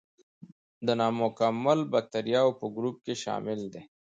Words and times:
د 0.85 0.87
نامکمل 1.01 1.79
باکتریاوو 1.93 2.57
په 2.59 2.65
ګروپ 2.75 2.97
کې 3.05 3.13
شامل 3.23 3.59
دي. 3.73 3.81